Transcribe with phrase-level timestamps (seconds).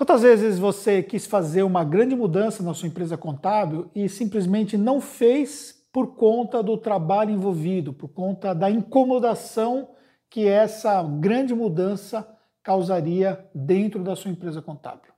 [0.00, 4.98] Quantas vezes você quis fazer uma grande mudança na sua empresa contábil e simplesmente não
[4.98, 9.90] fez por conta do trabalho envolvido, por conta da incomodação
[10.30, 12.26] que essa grande mudança
[12.62, 15.12] causaria dentro da sua empresa contábil?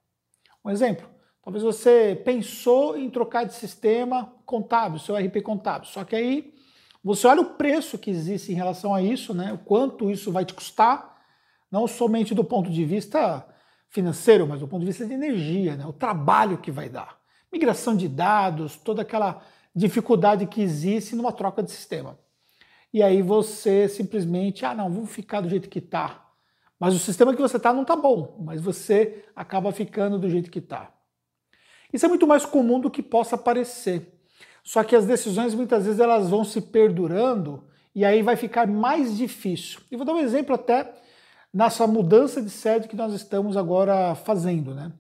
[0.65, 1.09] Um exemplo,
[1.45, 6.55] talvez você pensou em trocar de sistema contábil, seu RP contábil, só que aí
[7.05, 9.53] você olha o preço que existe em relação a isso, né?
[9.53, 11.23] o quanto isso vai te custar,
[11.71, 13.47] não somente do ponto de vista
[13.93, 15.87] financeiro, mas do ponto de vista de energia, né?
[15.87, 17.21] o trabalho que vai dar.
[17.53, 19.43] Migração de dados, toda aquela
[19.77, 22.19] dificuldade que existe numa troca de sistema.
[22.93, 26.27] E aí você simplesmente, ah, não, vou ficar do jeito que está.
[26.81, 30.51] Mas o sistema que você está não está bom, mas você acaba ficando do jeito
[30.51, 30.91] que está.
[31.93, 34.21] Isso é muito mais comum do que possa parecer.
[34.65, 39.17] Só que as decisões muitas vezes elas vão se perdurando e aí vai ficar mais
[39.17, 39.81] difícil.
[39.91, 40.95] E vou dar um exemplo até
[41.53, 44.75] nessa mudança de sede que nós estamos agora fazendo.
[44.75, 44.93] Né?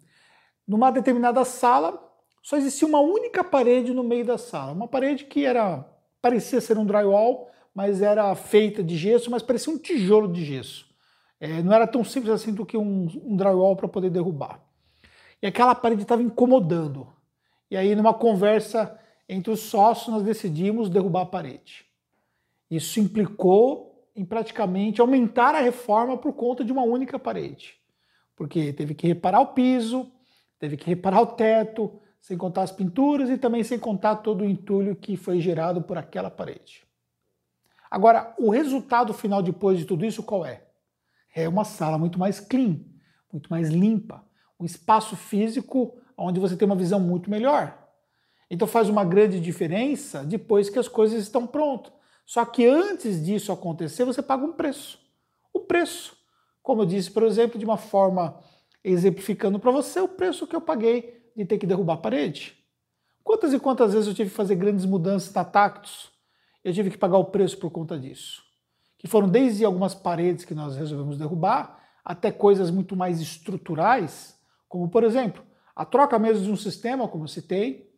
[0.66, 2.00] Numa determinada sala,
[2.42, 4.72] só existia uma única parede no meio da sala.
[4.72, 5.88] Uma parede que era
[6.20, 10.86] parecia ser um drywall, mas era feita de gesso, mas parecia um tijolo de gesso.
[11.40, 14.60] É, não era tão simples assim do que um, um drywall para poder derrubar.
[15.42, 17.08] E aquela parede estava incomodando.
[17.68, 18.96] E aí, numa conversa
[19.28, 21.84] entre os sócios, nós decidimos derrubar a parede.
[22.70, 27.74] Isso implicou em praticamente aumentar a reforma por conta de uma única parede.
[28.36, 30.10] Porque teve que reparar o piso,
[30.58, 34.48] teve que reparar o teto, sem contar as pinturas e também sem contar todo o
[34.48, 36.86] entulho que foi gerado por aquela parede.
[37.90, 40.64] Agora, o resultado final depois de tudo isso qual é?
[41.34, 42.80] É uma sala muito mais clean,
[43.32, 44.24] muito mais limpa,
[44.58, 47.76] um espaço físico onde você tem uma visão muito melhor.
[48.50, 51.92] Então faz uma grande diferença depois que as coisas estão prontas.
[52.24, 54.98] Só que antes disso acontecer, você paga um preço.
[55.52, 56.16] O preço,
[56.62, 58.40] como eu disse, por exemplo, de uma forma
[58.84, 62.56] exemplificando para você, o preço que eu paguei de ter que derrubar a parede.
[63.22, 66.10] Quantas e quantas vezes eu tive que fazer grandes mudanças na Tactus?
[66.64, 68.42] Eu tive que pagar o preço por conta disso.
[68.98, 74.36] Que foram desde algumas paredes que nós resolvemos derrubar, até coisas muito mais estruturais,
[74.68, 77.90] como por exemplo, a troca mesmo de um sistema, como eu citei.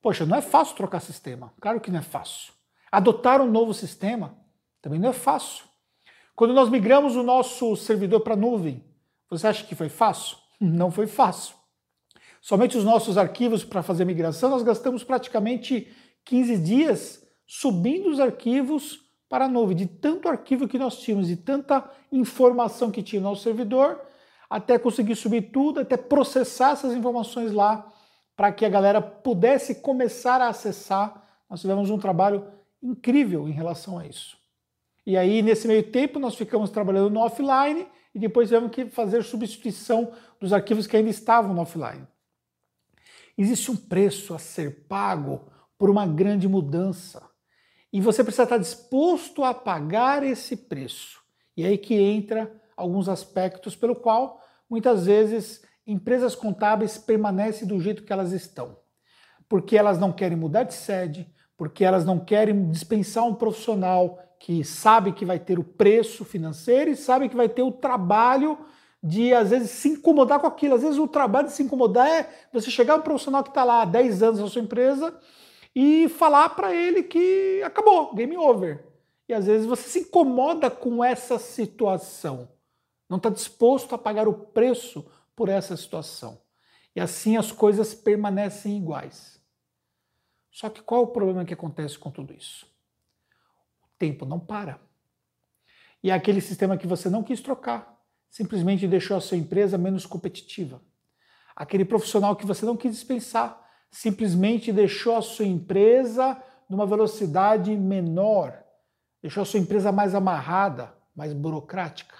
[0.00, 1.52] Poxa, não é fácil trocar sistema.
[1.60, 2.52] Claro que não é fácil.
[2.94, 4.38] Adotar um novo sistema
[4.80, 5.64] também não é fácil.
[6.36, 8.84] Quando nós migramos o nosso servidor para a nuvem,
[9.28, 10.36] você acha que foi fácil?
[10.60, 11.56] Não foi fácil.
[12.40, 15.92] Somente os nossos arquivos para fazer migração, nós gastamos praticamente
[16.24, 21.36] 15 dias subindo os arquivos para a nuvem, de tanto arquivo que nós tínhamos, de
[21.36, 24.00] tanta informação que tinha no nosso servidor,
[24.48, 27.90] até conseguir subir tudo, até processar essas informações lá,
[28.36, 31.24] para que a galera pudesse começar a acessar.
[31.50, 32.46] Nós tivemos um trabalho
[32.84, 34.36] incrível em relação a isso.
[35.06, 39.24] E aí, nesse meio tempo, nós ficamos trabalhando no offline e depois tivemos que fazer
[39.24, 42.06] substituição dos arquivos que ainda estavam no offline.
[43.36, 47.28] Existe um preço a ser pago por uma grande mudança.
[47.92, 51.20] E você precisa estar disposto a pagar esse preço.
[51.56, 58.04] E aí que entra alguns aspectos pelo qual muitas vezes empresas contábeis permanecem do jeito
[58.04, 58.76] que elas estão.
[59.48, 64.62] Porque elas não querem mudar de sede, porque elas não querem dispensar um profissional que
[64.64, 68.58] sabe que vai ter o preço financeiro e sabe que vai ter o trabalho
[69.02, 70.74] de, às vezes, se incomodar com aquilo.
[70.74, 73.82] Às vezes, o trabalho de se incomodar é você chegar um profissional que está lá
[73.82, 75.18] há 10 anos na sua empresa
[75.74, 78.84] e falar para ele que acabou, game over.
[79.28, 82.48] E às vezes você se incomoda com essa situação,
[83.08, 85.04] não está disposto a pagar o preço
[85.34, 86.40] por essa situação.
[86.94, 89.40] E assim as coisas permanecem iguais.
[90.54, 92.64] Só que qual o problema que acontece com tudo isso?
[93.82, 94.80] O tempo não para.
[96.00, 98.00] E é aquele sistema que você não quis trocar,
[98.30, 100.80] simplesmente deixou a sua empresa menos competitiva.
[101.56, 106.40] Aquele profissional que você não quis dispensar, simplesmente deixou a sua empresa
[106.70, 108.62] numa velocidade menor,
[109.20, 112.14] deixou a sua empresa mais amarrada, mais burocrática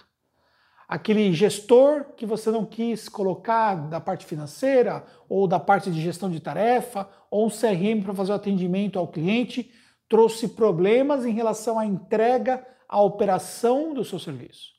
[0.88, 6.30] aquele gestor que você não quis colocar da parte financeira ou da parte de gestão
[6.30, 9.70] de tarefa ou um CRM para fazer o atendimento ao cliente
[10.08, 14.74] trouxe problemas em relação à entrega, à operação do seu serviço.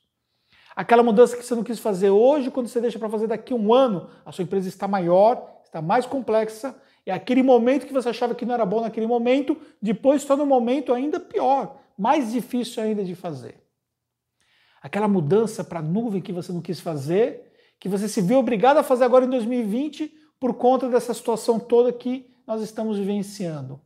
[0.74, 3.56] Aquela mudança que você não quis fazer hoje, quando você deixa para fazer daqui a
[3.56, 6.74] um ano, a sua empresa está maior, está mais complexa,
[7.04, 10.44] é aquele momento que você achava que não era bom naquele momento, depois está no
[10.44, 13.65] momento ainda pior, mais difícil ainda de fazer
[14.86, 18.76] aquela mudança para a nuvem que você não quis fazer, que você se viu obrigado
[18.78, 23.80] a fazer agora em 2020 por conta dessa situação toda que nós estamos vivenciando.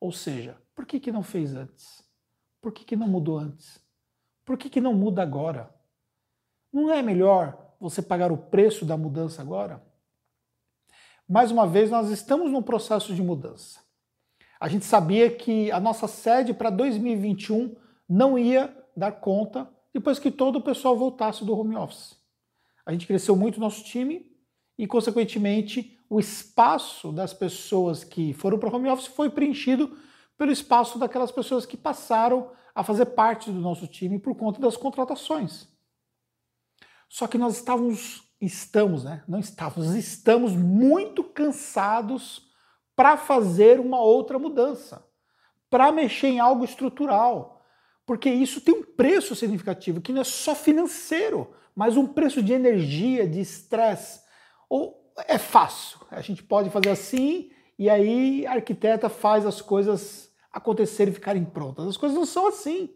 [0.00, 2.04] Ou seja, por que, que não fez antes?
[2.60, 3.80] Por que, que não mudou antes?
[4.44, 5.72] Por que, que não muda agora?
[6.72, 9.80] Não é melhor você pagar o preço da mudança agora?
[11.28, 13.78] Mais uma vez, nós estamos num processo de mudança.
[14.58, 17.76] A gente sabia que a nossa sede para 2021
[18.08, 22.18] não ia dar conta depois que todo o pessoal voltasse do home office.
[22.84, 24.30] A gente cresceu muito nosso time
[24.76, 29.96] e, consequentemente, o espaço das pessoas que foram para o home office foi preenchido
[30.36, 34.76] pelo espaço daquelas pessoas que passaram a fazer parte do nosso time por conta das
[34.76, 35.68] contratações.
[37.08, 39.22] Só que nós estávamos estamos, né?
[39.26, 42.50] Não estávamos, estamos muito cansados
[42.94, 45.04] para fazer uma outra mudança,
[45.68, 47.53] para mexer em algo estrutural,
[48.06, 52.52] porque isso tem um preço significativo que não é só financeiro, mas um preço de
[52.52, 54.20] energia, de estresse.
[54.68, 60.30] Ou é fácil, a gente pode fazer assim e aí a arquiteta faz as coisas
[60.52, 61.86] acontecerem e ficarem prontas.
[61.86, 62.90] As coisas não são assim.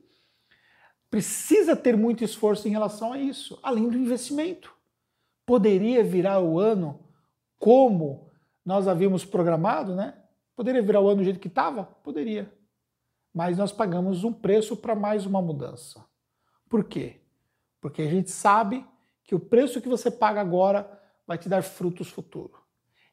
[1.10, 4.78] Precisa ter muito esforço em relação a isso, além do investimento
[5.48, 7.00] poderia virar o ano
[7.58, 8.30] como
[8.62, 10.12] nós havíamos programado, né?
[10.54, 11.84] Poderia virar o ano do jeito que estava?
[12.04, 12.52] Poderia.
[13.38, 16.04] Mas nós pagamos um preço para mais uma mudança.
[16.68, 17.20] Por quê?
[17.80, 18.84] Porque a gente sabe
[19.22, 22.60] que o preço que você paga agora vai te dar frutos futuro.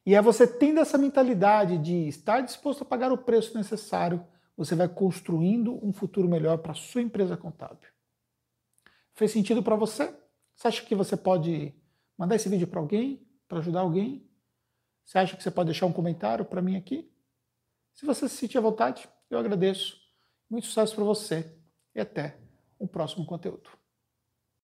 [0.04, 4.26] E é você tendo essa mentalidade de estar disposto a pagar o preço necessário,
[4.56, 7.88] você vai construindo um futuro melhor para sua empresa contábil.
[9.14, 10.12] Fez sentido para você?
[10.56, 11.72] Você acha que você pode
[12.18, 14.28] mandar esse vídeo para alguém, para ajudar alguém?
[15.04, 17.08] Você acha que você pode deixar um comentário para mim aqui?
[17.94, 20.04] Se você se sentir à vontade, eu agradeço.
[20.48, 21.52] Muito sucesso para você
[21.94, 22.38] e até
[22.78, 23.75] o próximo conteúdo.